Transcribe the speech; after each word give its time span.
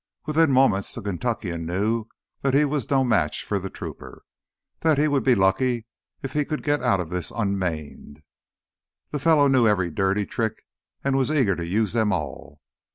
Within 0.25 0.49
moments 0.49 0.95
the 0.95 1.01
Kentuckian 1.03 1.63
knew 1.67 2.07
that 2.41 2.55
he 2.55 2.65
was 2.65 2.89
no 2.89 3.03
match 3.03 3.43
for 3.45 3.59
the 3.59 3.69
trooper, 3.69 4.23
that 4.79 4.97
he 4.97 5.07
would 5.07 5.23
be 5.23 5.35
lucky 5.35 5.85
if 6.23 6.33
he 6.33 6.43
could 6.43 6.63
get 6.63 6.81
out 6.81 6.99
of 6.99 7.11
this 7.11 7.29
unmaimed. 7.29 8.23
The 9.11 9.19
fellow 9.19 9.47
knew 9.47 9.67
every 9.67 9.91
dirty 9.91 10.25
trick 10.25 10.63
and 11.03 11.15
was 11.15 11.29
eager 11.29 11.55
to 11.55 11.67
use 11.67 11.93
them 11.93 12.11
all. 12.11 12.59